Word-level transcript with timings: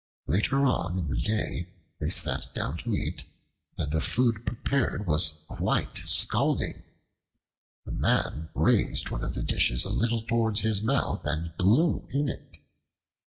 Later 0.25 0.65
on 0.65 0.97
in 0.97 1.09
the 1.09 1.15
day 1.21 1.67
they 1.99 2.09
sat 2.09 2.51
down 2.55 2.75
to 2.77 2.95
eat, 2.95 3.23
and 3.77 3.91
the 3.91 4.01
food 4.01 4.47
prepared 4.47 5.05
was 5.05 5.45
quite 5.47 5.95
scalding. 5.97 6.81
The 7.85 7.91
Man 7.91 8.49
raised 8.55 9.11
one 9.11 9.23
of 9.23 9.35
the 9.35 9.43
dishes 9.43 9.85
a 9.85 9.91
little 9.91 10.23
towards 10.23 10.61
his 10.61 10.81
mouth 10.81 11.23
and 11.27 11.55
blew 11.55 12.07
in 12.09 12.29
it. 12.29 12.57